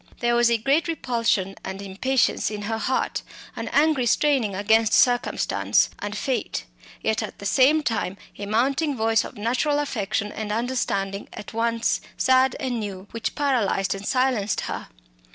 [0.19, 3.21] There was a great repulsion and impatience in her heart,
[3.55, 6.65] an angry straining against circumstance and fate;
[7.03, 12.01] yet at the same time a mounting voice of natural affection, an understanding at once
[12.17, 14.87] sad and new, which paralysed and silenced her.